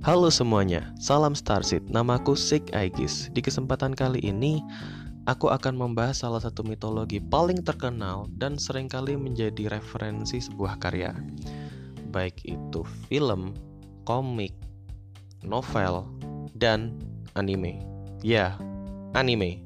Halo 0.00 0.32
semuanya, 0.32 0.96
salam 0.96 1.36
Starseed. 1.36 1.92
Namaku 1.92 2.32
Sik 2.32 2.72
Aegis. 2.72 3.28
Di 3.36 3.44
kesempatan 3.44 3.92
kali 3.92 4.16
ini, 4.24 4.64
aku 5.28 5.52
akan 5.52 5.76
membahas 5.76 6.24
salah 6.24 6.40
satu 6.40 6.64
mitologi 6.64 7.20
paling 7.20 7.60
terkenal 7.60 8.24
dan 8.40 8.56
sering 8.56 8.88
kali 8.88 9.12
menjadi 9.20 9.68
referensi 9.68 10.40
sebuah 10.40 10.80
karya. 10.80 11.12
Baik 12.16 12.32
itu 12.48 12.80
film, 13.12 13.52
komik, 14.08 14.56
novel, 15.44 16.08
dan 16.56 16.96
anime. 17.36 17.84
Ya, 18.24 18.56
anime. 19.12 19.60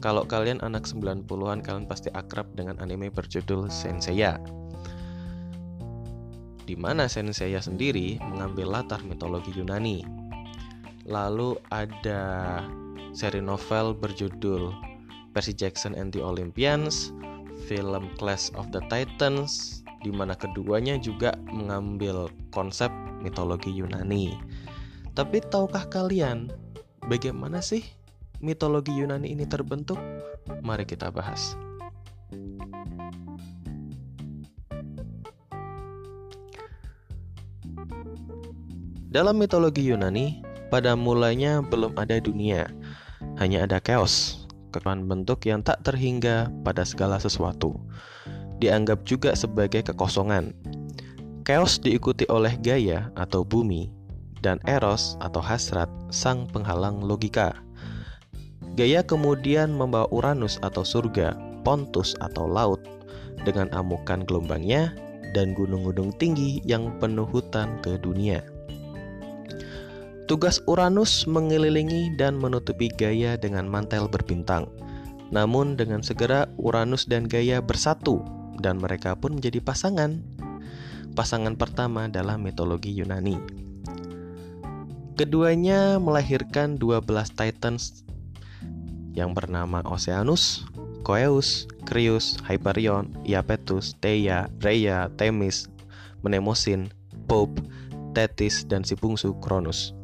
Kalau 0.00 0.24
kalian 0.24 0.64
anak 0.64 0.88
90-an, 0.88 1.60
kalian 1.60 1.84
pasti 1.84 2.08
akrab 2.16 2.48
dengan 2.56 2.80
anime 2.80 3.12
berjudul 3.12 3.68
Senseiya 3.68 4.40
di 6.66 6.74
mana 6.74 7.06
Senseiya 7.06 7.62
sendiri 7.62 8.18
mengambil 8.18 8.74
latar 8.74 9.00
mitologi 9.06 9.54
Yunani. 9.54 10.02
Lalu 11.06 11.54
ada 11.70 12.60
seri 13.14 13.38
novel 13.38 13.94
berjudul 13.94 14.74
Percy 15.30 15.54
Jackson 15.54 15.94
and 15.94 16.10
the 16.10 16.18
Olympians, 16.18 17.14
film 17.70 18.10
Clash 18.18 18.50
of 18.58 18.68
the 18.74 18.82
Titans, 18.90 19.86
di 20.02 20.10
mana 20.10 20.34
keduanya 20.34 20.98
juga 20.98 21.38
mengambil 21.46 22.26
konsep 22.50 22.90
mitologi 23.22 23.70
Yunani. 23.70 24.34
Tapi 25.14 25.40
tahukah 25.46 25.86
kalian 25.88 26.50
bagaimana 27.06 27.62
sih 27.62 27.86
mitologi 28.42 28.92
Yunani 28.92 29.32
ini 29.32 29.46
terbentuk? 29.46 29.96
Mari 30.60 30.84
kita 30.84 31.14
bahas. 31.14 31.54
Dalam 39.16 39.40
mitologi 39.40 39.80
Yunani, 39.80 40.44
pada 40.68 40.92
mulanya 40.92 41.64
belum 41.64 41.96
ada 41.96 42.20
dunia, 42.20 42.68
hanya 43.40 43.64
ada 43.64 43.80
chaos, 43.80 44.44
kekuatan 44.76 45.08
bentuk 45.08 45.40
yang 45.48 45.64
tak 45.64 45.80
terhingga 45.88 46.52
pada 46.60 46.84
segala 46.84 47.16
sesuatu. 47.16 47.80
Dianggap 48.60 49.08
juga 49.08 49.32
sebagai 49.32 49.80
kekosongan. 49.88 50.52
Chaos 51.48 51.80
diikuti 51.80 52.28
oleh 52.28 52.60
Gaia 52.60 53.08
atau 53.16 53.40
bumi 53.40 53.88
dan 54.44 54.60
Eros 54.68 55.16
atau 55.24 55.40
hasrat 55.40 55.88
sang 56.12 56.44
penghalang 56.52 57.00
logika. 57.00 57.56
Gaia 58.76 59.00
kemudian 59.00 59.72
membawa 59.72 60.12
Uranus 60.12 60.60
atau 60.60 60.84
surga, 60.84 61.32
Pontus 61.64 62.12
atau 62.20 62.44
laut 62.44 62.84
dengan 63.48 63.72
amukan 63.72 64.28
gelombangnya 64.28 64.92
dan 65.32 65.56
gunung-gunung 65.56 66.12
tinggi 66.20 66.60
yang 66.68 66.92
penuh 67.00 67.24
hutan 67.24 67.80
ke 67.80 67.96
dunia. 67.96 68.44
Tugas 70.26 70.58
Uranus 70.66 71.22
mengelilingi 71.30 72.18
dan 72.18 72.34
menutupi 72.34 72.90
Gaia 72.90 73.38
dengan 73.38 73.70
mantel 73.70 74.10
berbintang. 74.10 74.66
Namun 75.30 75.78
dengan 75.78 76.02
segera 76.02 76.50
Uranus 76.58 77.06
dan 77.06 77.30
Gaia 77.30 77.62
bersatu 77.62 78.26
dan 78.58 78.82
mereka 78.82 79.14
pun 79.14 79.38
menjadi 79.38 79.62
pasangan. 79.62 80.18
Pasangan 81.14 81.54
pertama 81.54 82.10
dalam 82.10 82.42
mitologi 82.42 82.90
Yunani. 82.90 83.38
Keduanya 85.14 86.02
melahirkan 86.02 86.74
12 86.74 87.06
Titans 87.30 88.02
yang 89.14 89.30
bernama 89.30 89.86
Oceanus, 89.86 90.66
Coeus, 91.06 91.70
Crius, 91.86 92.34
Hyperion, 92.42 93.14
Iapetus, 93.22 93.94
Theia, 94.02 94.50
Rhea, 94.58 95.06
Themis, 95.14 95.70
Mnemosyne, 96.26 96.90
Pope, 97.30 97.62
Thetis, 98.10 98.66
dan 98.66 98.82
si 98.82 98.98
bungsu 98.98 99.38
Cronus. 99.38 99.94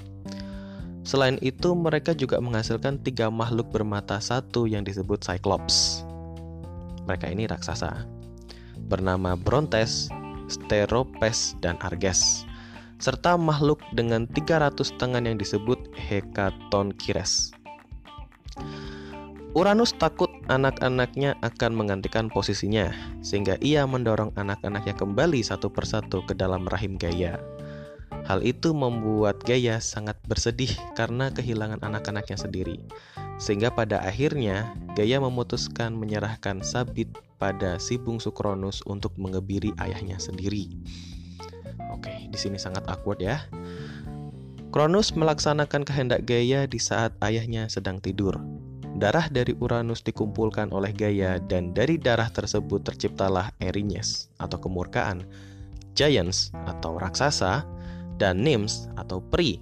Selain 1.03 1.34
itu, 1.42 1.75
mereka 1.75 2.14
juga 2.14 2.39
menghasilkan 2.39 3.02
tiga 3.02 3.27
makhluk 3.27 3.74
bermata 3.74 4.23
satu 4.23 4.70
yang 4.70 4.86
disebut 4.86 5.18
Cyclops. 5.18 6.07
Mereka 7.11 7.27
ini 7.35 7.51
raksasa, 7.51 8.07
bernama 8.86 9.35
Brontes, 9.35 10.07
Steropes, 10.46 11.58
dan 11.58 11.74
Arges, 11.83 12.46
serta 13.02 13.35
makhluk 13.35 13.83
dengan 13.98 14.30
300 14.30 14.95
tangan 15.02 15.27
yang 15.27 15.35
disebut 15.35 15.91
Hekatonchires. 15.98 17.51
Uranus 19.52 19.92
takut 19.92 20.33
anak-anaknya 20.48 21.36
akan 21.45 21.77
menggantikan 21.77 22.33
posisinya, 22.33 22.89
sehingga 23.20 23.61
ia 23.61 23.85
mendorong 23.85 24.33
anak-anaknya 24.33 24.96
kembali 24.96 25.45
satu 25.45 25.68
persatu 25.68 26.24
ke 26.24 26.33
dalam 26.33 26.64
rahim 26.70 26.96
Gaia. 26.96 27.36
Hal 28.22 28.46
itu 28.46 28.70
membuat 28.70 29.42
Gaya 29.42 29.83
sangat 29.83 30.14
bersedih 30.30 30.70
karena 30.94 31.34
kehilangan 31.34 31.83
anak-anaknya 31.83 32.38
sendiri. 32.38 32.78
Sehingga 33.42 33.74
pada 33.74 33.98
akhirnya 33.98 34.70
Gaya 34.94 35.18
memutuskan 35.18 35.98
menyerahkan 35.98 36.62
Sabit 36.62 37.11
pada 37.42 37.82
si 37.82 37.98
bungsu 37.98 38.30
Kronus 38.30 38.78
untuk 38.86 39.18
mengebiri 39.18 39.74
ayahnya 39.82 40.22
sendiri. 40.22 40.70
Oke, 41.90 42.30
di 42.30 42.38
sini 42.38 42.62
sangat 42.62 42.86
awkward 42.86 43.18
ya. 43.18 43.42
Kronus 44.70 45.12
melaksanakan 45.18 45.82
kehendak 45.82 46.22
Gaya 46.24 46.70
di 46.70 46.78
saat 46.78 47.12
ayahnya 47.20 47.66
sedang 47.66 47.98
tidur. 47.98 48.38
Darah 48.96 49.27
dari 49.27 49.56
Uranus 49.58 50.05
dikumpulkan 50.06 50.70
oleh 50.70 50.94
Gaya 50.94 51.42
dan 51.42 51.74
dari 51.74 51.98
darah 51.98 52.30
tersebut 52.30 52.86
terciptalah 52.86 53.50
Erinyes 53.58 54.30
atau 54.38 54.62
kemurkaan, 54.62 55.27
Giants 55.92 56.55
atau 56.68 56.96
raksasa, 56.96 57.66
dan 58.22 58.38
Nims 58.38 58.86
atau 58.94 59.18
Pri. 59.18 59.58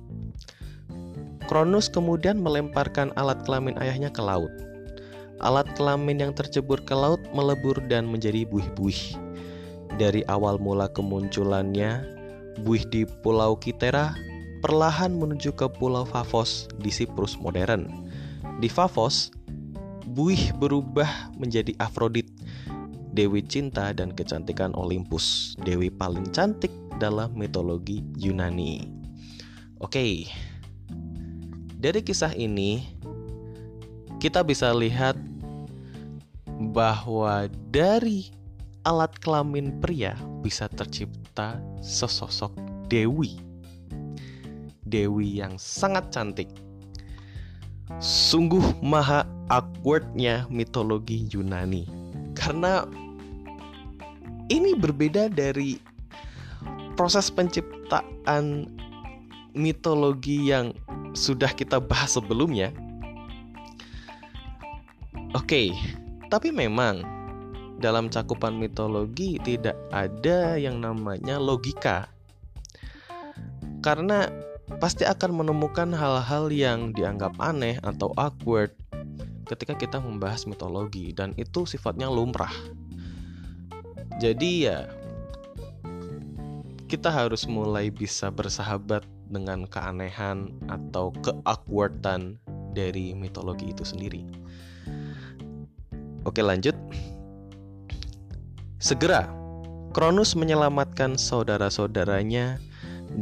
Kronus 1.48 1.88
kemudian 1.88 2.36
melemparkan 2.44 3.10
alat 3.16 3.40
kelamin 3.48 3.74
ayahnya 3.80 4.12
ke 4.12 4.20
laut. 4.20 4.52
Alat 5.40 5.72
kelamin 5.72 6.20
yang 6.20 6.32
tercebur 6.36 6.84
ke 6.84 6.92
laut 6.92 7.24
melebur 7.32 7.80
dan 7.88 8.04
menjadi 8.04 8.44
buih-buih. 8.44 9.16
Dari 9.96 10.20
awal 10.28 10.60
mula 10.60 10.92
kemunculannya, 10.92 12.04
buih 12.60 12.84
di 12.92 13.08
Pulau 13.24 13.56
Kitera 13.56 14.12
perlahan 14.60 15.16
menuju 15.16 15.56
ke 15.56 15.66
Pulau 15.80 16.04
Favos 16.04 16.68
di 16.76 16.92
Siprus 16.92 17.40
modern. 17.40 17.88
Di 18.60 18.68
Favos, 18.68 19.32
buih 20.04 20.52
berubah 20.60 21.32
menjadi 21.40 21.72
Afrodit, 21.80 22.28
dewi 23.10 23.42
cinta 23.42 23.90
dan 23.90 24.14
kecantikan 24.14 24.70
Olympus, 24.78 25.54
dewi 25.62 25.90
paling 25.90 26.30
cantik 26.30 26.70
dalam 27.02 27.34
mitologi 27.34 28.06
Yunani. 28.20 28.86
Oke, 29.80 30.28
dari 31.80 32.00
kisah 32.04 32.36
ini 32.36 32.84
kita 34.20 34.44
bisa 34.44 34.70
lihat 34.76 35.16
bahwa 36.70 37.48
dari 37.72 38.28
alat 38.84 39.16
kelamin 39.24 39.80
pria 39.80 40.12
bisa 40.44 40.68
tercipta 40.68 41.56
sesosok 41.80 42.52
dewi. 42.92 43.40
Dewi 44.84 45.40
yang 45.40 45.56
sangat 45.56 46.12
cantik. 46.12 46.50
Sungguh 48.02 48.62
maha 48.84 49.24
awkwardnya 49.48 50.46
mitologi 50.52 51.26
Yunani. 51.32 51.99
Karena 52.40 52.88
ini 54.48 54.72
berbeda 54.72 55.28
dari 55.28 55.76
proses 56.96 57.28
penciptaan 57.28 58.66
mitologi 59.52 60.48
yang 60.48 60.72
sudah 61.12 61.52
kita 61.52 61.78
bahas 61.78 62.16
sebelumnya. 62.16 62.72
Oke, 65.36 65.70
tapi 66.32 66.50
memang 66.50 67.06
dalam 67.78 68.10
cakupan 68.10 68.58
mitologi 68.58 69.38
tidak 69.40 69.78
ada 69.94 70.58
yang 70.58 70.82
namanya 70.82 71.38
logika. 71.38 72.10
Karena 73.80 74.28
pasti 74.78 75.08
akan 75.08 75.42
menemukan 75.42 75.90
hal-hal 75.94 76.52
yang 76.52 76.92
dianggap 76.92 77.34
aneh 77.40 77.80
atau 77.80 78.12
awkward 78.18 78.74
ketika 79.50 79.74
kita 79.74 79.98
membahas 79.98 80.46
mitologi 80.46 81.10
dan 81.10 81.34
itu 81.34 81.66
sifatnya 81.66 82.06
lumrah. 82.06 82.54
Jadi 84.22 84.70
ya 84.70 84.86
kita 86.86 87.10
harus 87.10 87.50
mulai 87.50 87.90
bisa 87.90 88.30
bersahabat 88.30 89.02
dengan 89.26 89.66
keanehan 89.66 90.54
atau 90.70 91.10
keawkwardan 91.18 92.38
dari 92.70 93.10
mitologi 93.14 93.74
itu 93.74 93.82
sendiri. 93.82 94.22
Oke, 96.22 96.42
lanjut. 96.42 96.74
Segera, 98.78 99.26
Kronus 99.90 100.38
menyelamatkan 100.38 101.18
saudara-saudaranya 101.18 102.62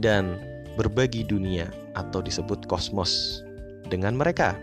dan 0.01 0.37
berbagi 0.77 1.25
dunia 1.25 1.73
atau 1.97 2.21
disebut 2.21 2.69
kosmos 2.69 3.41
dengan 3.89 4.17
mereka. 4.17 4.57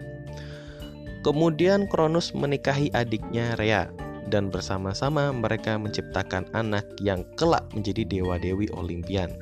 Kemudian 1.25 1.89
Kronus 1.89 2.37
menikahi 2.37 2.93
adiknya 2.93 3.57
Rhea 3.57 3.89
dan 4.29 4.53
bersama-sama 4.53 5.33
mereka 5.33 5.73
menciptakan 5.73 6.45
anak 6.53 6.85
yang 7.01 7.25
kelak 7.33 7.65
menjadi 7.73 8.05
dewa-dewi 8.05 8.69
Olimpian. 8.77 9.33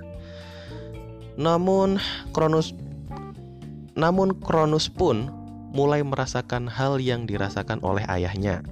Namun 1.36 2.00
Kronos 2.32 2.72
namun 4.00 4.32
Kronos 4.40 4.88
pun 4.88 5.28
mulai 5.76 6.08
merasakan 6.08 6.72
hal 6.72 7.04
yang 7.04 7.28
dirasakan 7.28 7.84
oleh 7.84 8.08
ayahnya. 8.08 8.64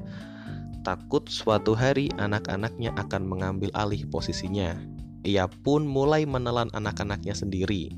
Takut 0.88 1.28
suatu 1.28 1.75
hari 1.75 2.16
anak-anaknya 2.16 2.96
akan 2.96 3.28
mengambil 3.28 3.75
alih 3.75 4.08
posisinya. 4.08 4.80
Ia 5.28 5.52
pun 5.52 5.84
mulai 5.84 6.24
menelan 6.24 6.72
anak-anaknya 6.72 7.36
sendiri. 7.36 7.92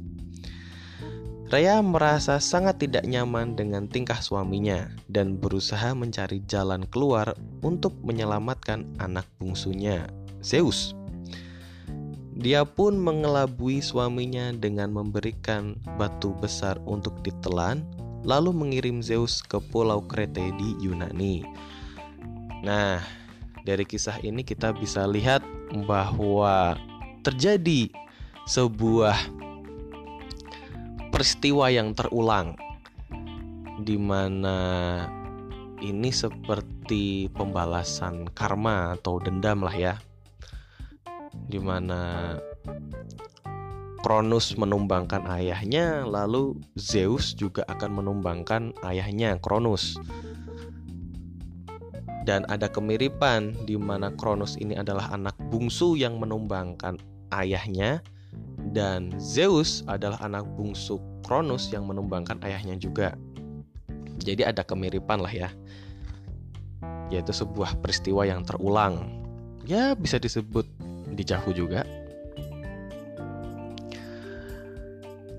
Raya 1.53 1.85
merasa 1.85 2.41
sangat 2.41 2.81
tidak 2.81 3.05
nyaman 3.05 3.53
dengan 3.53 3.85
tingkah 3.85 4.17
suaminya 4.17 4.89
dan 5.05 5.37
berusaha 5.37 5.93
mencari 5.93 6.41
jalan 6.49 6.81
keluar 6.89 7.37
untuk 7.61 7.93
menyelamatkan 8.01 8.89
anak 8.97 9.29
bungsunya, 9.37 10.09
Zeus. 10.41 10.97
Dia 12.33 12.65
pun 12.65 12.97
mengelabui 12.97 13.85
suaminya 13.85 14.49
dengan 14.57 14.97
memberikan 14.97 15.77
batu 16.01 16.33
besar 16.41 16.81
untuk 16.89 17.21
ditelan, 17.21 17.85
lalu 18.25 18.49
mengirim 18.49 19.05
Zeus 19.05 19.45
ke 19.45 19.61
pulau 19.61 20.01
Krete 20.01 20.49
di 20.57 20.73
Yunani. 20.81 21.45
Nah, 22.65 22.97
dari 23.61 23.85
kisah 23.85 24.17
ini 24.25 24.41
kita 24.41 24.73
bisa 24.73 25.05
lihat 25.05 25.45
bahwa 25.85 26.73
terjadi 27.21 27.93
sebuah 28.49 29.43
peristiwa 31.23 31.71
yang 31.71 31.95
terulang 31.95 32.51
di 33.79 33.95
mana 33.95 34.59
ini 35.79 36.11
seperti 36.11 37.31
pembalasan 37.31 38.27
karma 38.35 38.99
atau 38.99 39.23
dendam 39.23 39.63
lah 39.63 39.71
ya 39.71 39.95
di 41.47 41.63
mana 41.63 42.35
Kronos 44.03 44.51
menumbangkan 44.59 45.23
ayahnya, 45.39 46.03
lalu 46.03 46.59
Zeus 46.75 47.31
juga 47.39 47.63
akan 47.71 48.03
menumbangkan 48.03 48.75
ayahnya 48.83 49.39
Kronos. 49.39 49.95
Dan 52.27 52.43
ada 52.51 52.67
kemiripan 52.67 53.63
di 53.63 53.79
mana 53.79 54.11
Kronos 54.11 54.59
ini 54.59 54.75
adalah 54.75 55.07
anak 55.15 55.39
bungsu 55.47 55.95
yang 55.95 56.19
menumbangkan 56.19 56.99
ayahnya 57.31 58.03
dan 58.73 59.13
Zeus 59.21 59.85
adalah 59.85 60.17
anak 60.25 60.49
bungsu 60.57 60.97
Kronos 61.23 61.71
yang 61.71 61.87
menumbangkan 61.87 62.41
ayahnya 62.43 62.75
juga. 62.75 63.15
Jadi 64.19 64.43
ada 64.43 64.65
kemiripan 64.65 65.21
lah 65.21 65.31
ya. 65.31 65.49
Yaitu 67.13 67.31
sebuah 67.31 67.79
peristiwa 67.79 68.25
yang 68.27 68.43
terulang. 68.43 69.23
Ya 69.63 69.95
bisa 69.95 70.19
disebut 70.19 70.67
di 71.13 71.23
Jahu 71.23 71.53
juga. 71.55 71.87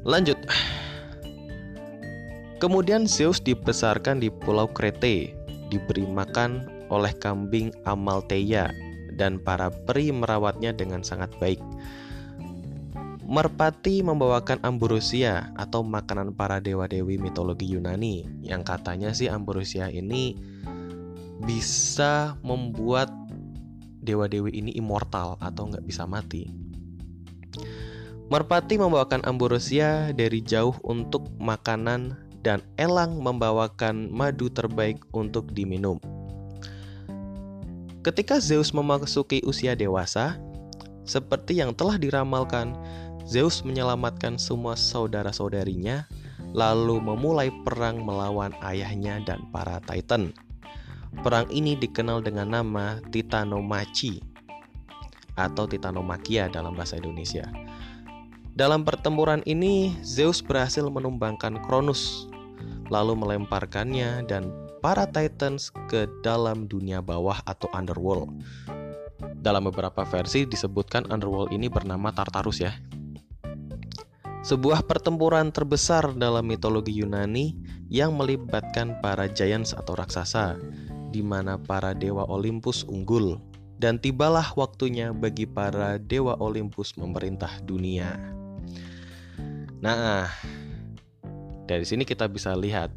Lanjut. 0.06 0.38
Kemudian 2.62 3.04
Zeus 3.04 3.42
dibesarkan 3.44 4.24
di 4.24 4.32
Pulau 4.32 4.70
Krete, 4.72 5.36
diberi 5.68 6.08
makan 6.08 6.64
oleh 6.88 7.12
kambing 7.20 7.74
Amaltheia 7.84 8.72
dan 9.16 9.40
para 9.40 9.68
peri 9.84 10.12
merawatnya 10.12 10.72
dengan 10.72 11.04
sangat 11.04 11.32
baik. 11.40 11.60
Merpati 13.34 13.98
membawakan 13.98 14.62
ambrosia 14.62 15.50
atau 15.58 15.82
makanan 15.82 16.38
para 16.38 16.62
dewa-dewi 16.62 17.18
mitologi 17.18 17.66
Yunani 17.66 18.22
yang 18.46 18.62
katanya 18.62 19.10
sih 19.10 19.26
ambrosia 19.26 19.90
ini 19.90 20.38
bisa 21.42 22.38
membuat 22.46 23.10
dewa-dewi 24.06 24.54
ini 24.54 24.70
immortal 24.78 25.34
atau 25.42 25.66
nggak 25.66 25.82
bisa 25.82 26.06
mati. 26.06 26.46
Merpati 28.30 28.78
membawakan 28.78 29.26
ambrosia 29.26 30.14
dari 30.14 30.38
jauh 30.38 30.78
untuk 30.86 31.26
makanan 31.42 32.14
dan 32.46 32.62
elang 32.78 33.18
membawakan 33.18 34.14
madu 34.14 34.46
terbaik 34.46 35.02
untuk 35.10 35.50
diminum. 35.50 35.98
Ketika 38.06 38.38
Zeus 38.38 38.70
memasuki 38.70 39.42
usia 39.42 39.74
dewasa, 39.74 40.38
seperti 41.04 41.60
yang 41.60 41.76
telah 41.76 42.00
diramalkan, 42.00 42.72
Zeus 43.24 43.64
menyelamatkan 43.64 44.36
semua 44.36 44.76
saudara-saudarinya, 44.76 46.04
lalu 46.52 47.00
memulai 47.00 47.48
perang 47.64 48.04
melawan 48.04 48.52
ayahnya 48.60 49.24
dan 49.24 49.48
para 49.48 49.80
Titan. 49.88 50.36
Perang 51.24 51.48
ini 51.48 51.72
dikenal 51.72 52.20
dengan 52.20 52.52
nama 52.52 53.00
Titanomachi 53.08 54.20
atau 55.40 55.64
Titanomakia 55.64 56.52
dalam 56.52 56.76
bahasa 56.76 57.00
Indonesia. 57.00 57.48
Dalam 58.54 58.86
pertempuran 58.86 59.42
ini, 59.50 59.96
Zeus 60.06 60.38
berhasil 60.38 60.86
menumbangkan 60.86 61.58
Kronos, 61.66 62.30
lalu 62.86 63.18
melemparkannya 63.18 64.28
dan 64.30 64.52
para 64.78 65.08
Titans 65.10 65.74
ke 65.90 66.06
dalam 66.22 66.70
dunia 66.70 67.00
bawah 67.00 67.40
atau 67.48 67.66
underworld. 67.74 68.30
Dalam 69.40 69.66
beberapa 69.66 70.04
versi 70.06 70.46
disebutkan 70.46 71.08
underworld 71.10 71.50
ini 71.50 71.66
bernama 71.66 72.12
Tartarus 72.14 72.62
ya. 72.62 72.72
Sebuah 74.44 74.84
pertempuran 74.84 75.48
terbesar 75.48 76.12
dalam 76.20 76.44
mitologi 76.44 76.92
Yunani 76.92 77.56
yang 77.88 78.12
melibatkan 78.12 79.00
para 79.00 79.24
giants 79.24 79.72
atau 79.72 79.96
raksasa 79.96 80.60
di 81.08 81.24
mana 81.24 81.56
para 81.56 81.96
dewa 81.96 82.28
Olympus 82.28 82.84
unggul, 82.84 83.40
dan 83.80 83.96
tibalah 83.96 84.44
waktunya 84.52 85.16
bagi 85.16 85.48
para 85.48 85.96
dewa 85.96 86.36
Olympus 86.42 86.92
memerintah 87.00 87.56
dunia. 87.64 88.20
Nah, 89.80 90.28
dari 91.64 91.88
sini 91.88 92.04
kita 92.04 92.28
bisa 92.28 92.52
lihat 92.52 92.92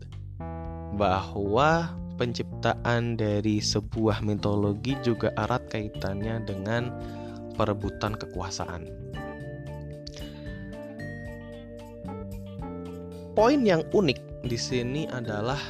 bahwa 0.99 1.95
penciptaan 2.19 3.15
dari 3.15 3.63
sebuah 3.63 4.19
mitologi 4.19 4.99
juga 4.99 5.31
erat 5.39 5.63
kaitannya 5.71 6.43
dengan 6.43 6.91
perebutan 7.55 8.19
kekuasaan. 8.19 9.06
Poin 13.37 13.61
yang 13.61 13.85
unik 13.93 14.49
di 14.49 14.57
sini 14.57 15.05
adalah 15.13 15.61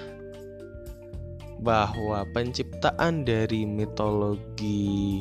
bahwa 1.60 2.24
penciptaan 2.32 3.28
dari 3.28 3.68
mitologi 3.68 5.20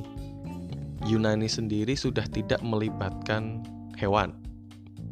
Yunani 1.10 1.50
sendiri 1.50 1.98
sudah 1.98 2.22
tidak 2.31 2.62
melibatkan 2.62 3.66
hewan 3.99 4.30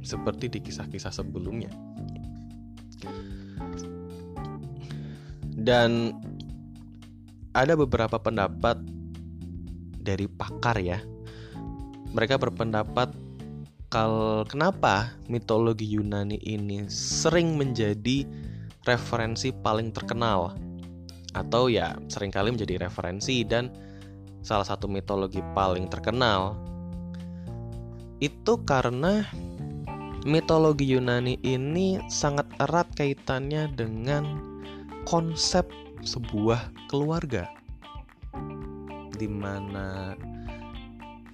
seperti 0.07 0.47
di 0.47 0.63
kisah-kisah 0.63 1.11
sebelumnya. 1.11 1.75
Dan 5.59 6.15
ada 7.51 7.75
beberapa 7.75 8.15
pendapat 8.23 8.79
dari 9.99 10.31
pakar 10.31 10.79
ya. 10.79 11.03
Mereka 12.15 12.39
berpendapat 12.39 13.24
kalau 13.95 14.43
kenapa 14.43 15.15
mitologi 15.31 15.87
Yunani 15.87 16.43
ini 16.43 16.83
sering 16.91 17.55
menjadi 17.55 18.27
referensi 18.83 19.55
paling 19.55 19.95
terkenal? 19.95 20.51
Atau 21.31 21.71
ya 21.71 21.95
sering 22.11 22.35
kali 22.35 22.51
menjadi 22.51 22.91
referensi 22.91 23.47
dan 23.47 23.71
salah 24.43 24.67
satu 24.67 24.91
mitologi 24.91 25.39
paling 25.55 25.87
terkenal. 25.87 26.59
Itu 28.19 28.67
karena 28.67 29.31
mitologi 30.27 30.91
Yunani 30.91 31.39
ini 31.47 32.03
sangat 32.11 32.51
erat 32.59 32.91
kaitannya 32.99 33.71
dengan 33.79 34.27
konsep 35.07 35.71
sebuah 36.03 36.91
keluarga. 36.91 37.47
Di 39.15 39.31
mana 39.31 40.19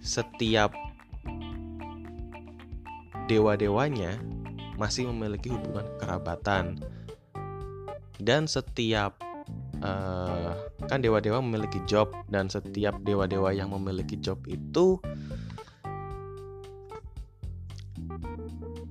setiap 0.04 0.89
dewa-dewanya 3.30 4.18
masih 4.74 5.06
memiliki 5.06 5.54
hubungan 5.54 5.86
kerabatan 6.02 6.82
dan 8.18 8.50
setiap 8.50 9.14
uh, 9.80 10.52
kan 10.90 10.98
dewa-dewa 10.98 11.38
memiliki 11.38 11.78
job 11.86 12.10
dan 12.26 12.50
setiap 12.50 12.98
dewa-dewa 13.06 13.54
yang 13.54 13.70
memiliki 13.70 14.18
job 14.18 14.42
itu 14.50 14.98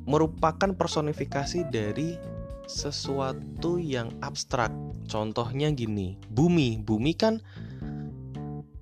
merupakan 0.09 0.73
personifikasi 0.73 1.69
dari 1.69 2.17
sesuatu 2.65 3.77
yang 3.77 4.09
abstrak. 4.25 4.73
Contohnya 5.05 5.69
gini, 5.69 6.17
bumi. 6.33 6.81
Bumi 6.81 7.13
kan 7.13 7.41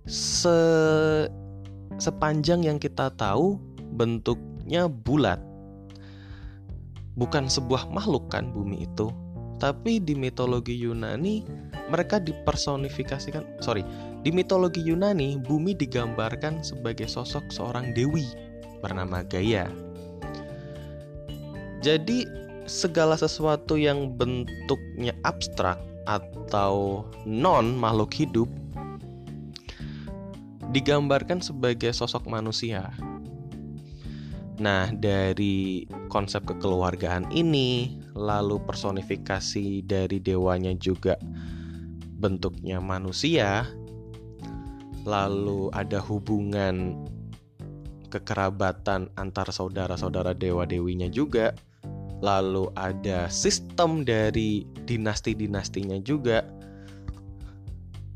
se 0.07 0.59
sepanjang 1.99 2.63
yang 2.63 2.79
kita 2.79 3.11
tahu 3.15 3.59
bentuknya 3.95 4.87
bulat. 4.87 5.46
Bukan 7.17 7.49
sebuah 7.49 7.89
makhluk 7.89 8.29
kan 8.29 8.53
bumi 8.53 8.85
itu. 8.85 9.09
Tapi 9.57 9.97
di 9.97 10.13
mitologi 10.13 10.77
Yunani 10.77 11.41
mereka 11.89 12.21
dipersonifikasikan, 12.21 13.57
sorry, 13.57 13.81
di 14.21 14.29
mitologi 14.29 14.85
Yunani 14.85 15.41
bumi 15.41 15.73
digambarkan 15.73 16.61
sebagai 16.61 17.09
sosok 17.09 17.49
seorang 17.49 17.89
dewi 17.97 18.29
bernama 18.85 19.25
Gaia. 19.25 19.65
Jadi 21.81 22.29
segala 22.69 23.17
sesuatu 23.17 23.79
yang 23.79 24.13
bentuknya 24.13 25.15
abstrak 25.25 25.79
atau 26.05 27.07
non 27.25 27.73
makhluk 27.73 28.13
hidup 28.13 28.49
digambarkan 30.75 31.39
sebagai 31.39 31.95
sosok 31.95 32.27
manusia. 32.27 32.91
Nah, 34.57 34.89
dari 34.89 35.85
konsep 36.09 36.41
kekeluargaan 36.49 37.29
ini, 37.29 37.93
lalu 38.17 38.57
personifikasi 38.65 39.85
dari 39.85 40.17
dewanya 40.17 40.73
juga 40.73 41.13
bentuknya 42.17 42.81
manusia, 42.81 43.69
lalu 45.05 45.69
ada 45.77 46.01
hubungan 46.01 46.97
kekerabatan 48.09 49.13
antar 49.13 49.53
saudara-saudara 49.53 50.33
dewa-dewinya 50.33 51.05
juga, 51.13 51.53
lalu 52.25 52.73
ada 52.73 53.29
sistem 53.29 54.01
dari 54.01 54.65
dinasti-dinastinya 54.89 56.01
juga. 56.01 56.41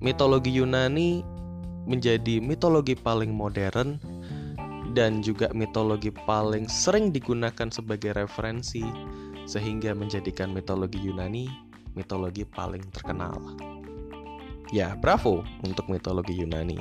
Mitologi 0.02 0.58
Yunani 0.58 1.22
menjadi 1.86 2.42
mitologi 2.42 2.98
paling 2.98 3.30
modern 3.30 4.02
dan 4.92 5.24
juga 5.24 5.48
mitologi 5.56 6.12
paling 6.12 6.68
sering 6.68 7.10
digunakan 7.16 7.72
sebagai 7.72 8.16
referensi 8.16 8.84
sehingga 9.48 9.96
menjadikan 9.96 10.52
mitologi 10.52 11.00
Yunani 11.02 11.72
mitologi 11.96 12.48
paling 12.48 12.84
terkenal. 12.92 13.36
Ya, 14.72 14.96
bravo 14.96 15.44
untuk 15.68 15.92
mitologi 15.92 16.32
Yunani. 16.40 16.80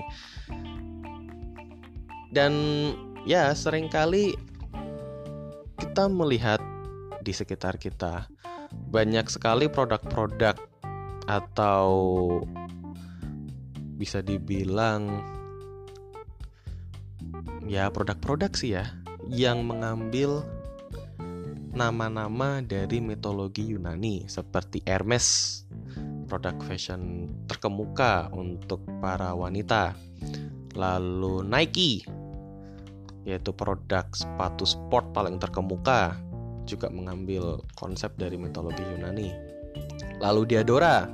Dan 2.31 2.55
ya, 3.26 3.50
sering 3.50 3.90
kali 3.90 4.38
kita 5.83 6.07
melihat 6.07 6.62
di 7.26 7.35
sekitar 7.35 7.83
kita. 7.83 8.31
Banyak 8.71 9.26
sekali 9.26 9.67
produk-produk 9.67 10.55
atau 11.26 11.90
bisa 13.99 14.23
dibilang 14.23 15.11
ya 17.71 17.87
produk-produk 17.95 18.50
sih 18.59 18.75
ya 18.75 18.91
yang 19.31 19.62
mengambil 19.62 20.43
nama-nama 21.71 22.59
dari 22.67 22.99
mitologi 22.99 23.62
Yunani 23.62 24.27
seperti 24.27 24.83
Hermes, 24.83 25.62
produk 26.27 26.59
fashion 26.67 27.31
terkemuka 27.47 28.27
untuk 28.35 28.83
para 28.99 29.31
wanita. 29.39 29.95
Lalu 30.75 31.47
Nike, 31.47 32.03
yaitu 33.23 33.55
produk 33.55 34.03
sepatu 34.11 34.67
sport 34.67 35.15
paling 35.15 35.39
terkemuka 35.39 36.19
juga 36.67 36.91
mengambil 36.91 37.62
konsep 37.79 38.11
dari 38.19 38.35
mitologi 38.35 38.83
Yunani. 38.83 39.31
Lalu 40.19 40.50
Diadora. 40.50 41.07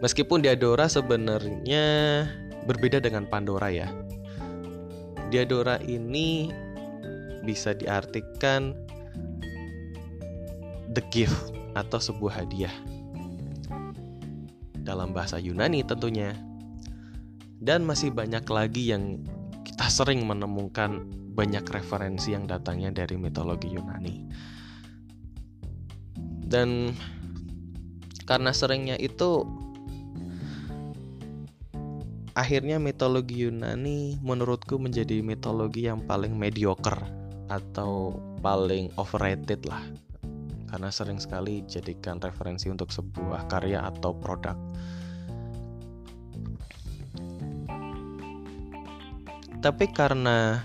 Meskipun 0.00 0.40
Diadora 0.40 0.88
sebenarnya 0.88 1.84
berbeda 2.64 3.04
dengan 3.04 3.28
Pandora 3.28 3.68
ya. 3.68 4.07
Diadora 5.28 5.76
ini 5.84 6.48
bisa 7.44 7.76
diartikan 7.76 8.72
the 10.92 11.04
gift 11.12 11.52
atau 11.76 12.00
sebuah 12.00 12.44
hadiah. 12.44 12.72
Dalam 14.80 15.12
bahasa 15.12 15.36
Yunani 15.36 15.84
tentunya. 15.84 16.32
Dan 17.58 17.84
masih 17.84 18.14
banyak 18.14 18.46
lagi 18.48 18.94
yang 18.94 19.20
kita 19.66 19.90
sering 19.90 20.24
menemukan 20.24 21.04
banyak 21.34 21.66
referensi 21.68 22.32
yang 22.32 22.46
datangnya 22.46 22.94
dari 23.04 23.18
mitologi 23.18 23.74
Yunani 23.74 24.16
dan 26.48 26.96
karena 28.24 28.56
seringnya 28.56 28.96
itu 28.96 29.44
akhirnya 32.38 32.78
mitologi 32.78 33.42
Yunani 33.42 34.22
menurutku 34.22 34.78
menjadi 34.78 35.18
mitologi 35.26 35.90
yang 35.90 36.06
paling 36.06 36.38
mediocre 36.38 37.02
atau 37.50 38.14
paling 38.38 38.94
overrated 38.94 39.66
lah. 39.66 39.82
Karena 40.70 40.94
sering 40.94 41.18
sekali 41.18 41.66
jadikan 41.66 42.22
referensi 42.22 42.70
untuk 42.70 42.94
sebuah 42.94 43.50
karya 43.50 43.82
atau 43.90 44.14
produk. 44.14 44.54
Tapi 49.58 49.90
karena 49.90 50.62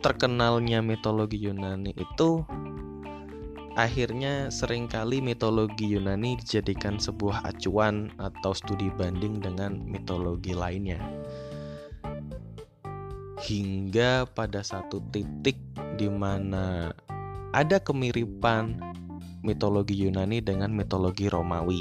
terkenalnya 0.00 0.80
mitologi 0.80 1.44
Yunani 1.44 1.92
itu 1.92 2.40
Akhirnya 3.72 4.52
sering 4.52 4.84
kali 4.84 5.24
mitologi 5.24 5.96
Yunani 5.96 6.36
dijadikan 6.36 7.00
sebuah 7.00 7.40
acuan 7.48 8.12
atau 8.20 8.52
studi 8.52 8.92
banding 8.92 9.40
dengan 9.40 9.80
mitologi 9.88 10.52
lainnya. 10.52 11.00
Hingga 13.40 14.28
pada 14.28 14.60
satu 14.60 15.00
titik 15.08 15.56
di 15.96 16.04
mana 16.12 16.92
ada 17.56 17.80
kemiripan 17.80 18.76
mitologi 19.40 20.04
Yunani 20.04 20.44
dengan 20.44 20.68
mitologi 20.76 21.32
Romawi. 21.32 21.80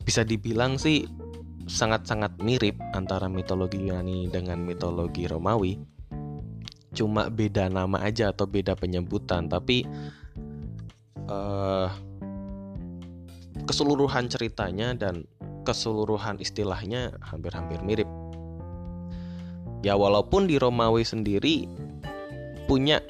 Bisa 0.00 0.24
dibilang 0.24 0.80
sih 0.80 1.04
sangat-sangat 1.68 2.40
mirip 2.40 2.80
antara 2.96 3.28
mitologi 3.28 3.84
Yunani 3.84 4.32
dengan 4.32 4.64
mitologi 4.64 5.28
Romawi. 5.28 5.76
Cuma 6.96 7.28
beda 7.28 7.68
nama 7.68 8.00
aja 8.00 8.32
atau 8.32 8.48
beda 8.48 8.74
penyebutan, 8.74 9.46
tapi 9.46 9.86
uh, 11.30 11.88
keseluruhan 13.64 14.26
ceritanya 14.26 14.92
dan 14.98 15.24
keseluruhan 15.62 16.42
istilahnya 16.42 17.14
hampir-hampir 17.22 17.78
mirip. 17.86 18.08
Ya 19.80 19.96
walaupun 19.96 20.44
di 20.44 20.60
Romawi 20.60 21.06
sendiri 21.06 21.64
punya 22.68 23.00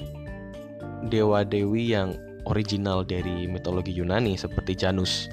dewa-dewi 1.11 1.91
yang 1.91 2.15
original 2.47 3.03
dari 3.03 3.49
mitologi 3.49 3.91
Yunani 3.91 4.37
seperti 4.37 4.77
Janus. 4.77 5.27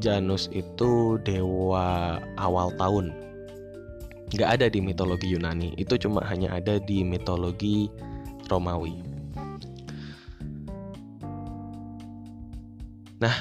Janus 0.00 0.48
itu 0.50 1.20
dewa 1.22 2.18
awal 2.40 2.72
tahun. 2.80 3.12
Gak 4.30 4.62
ada 4.62 4.66
di 4.70 4.78
mitologi 4.78 5.34
Yunani, 5.34 5.74
itu 5.74 5.98
cuma 5.98 6.22
hanya 6.30 6.54
ada 6.54 6.78
di 6.78 7.02
mitologi 7.02 7.90
Romawi. 8.46 9.09
Nah, 13.20 13.36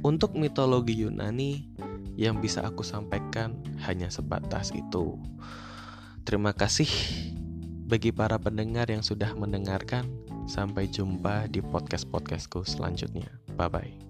untuk 0.00 0.34
mitologi 0.40 1.04
Yunani 1.04 1.68
yang 2.18 2.40
bisa 2.42 2.64
aku 2.64 2.82
sampaikan 2.82 3.60
hanya 3.84 4.10
sebatas 4.10 4.72
itu. 4.74 5.20
Terima 6.24 6.56
kasih 6.56 6.88
bagi 7.88 8.10
para 8.10 8.36
pendengar 8.40 8.90
yang 8.90 9.04
sudah 9.04 9.32
mendengarkan. 9.36 10.08
Sampai 10.48 10.88
jumpa 10.88 11.44
di 11.52 11.60
podcast-podcastku 11.60 12.64
selanjutnya. 12.64 13.28
Bye 13.52 13.68
bye. 13.68 14.07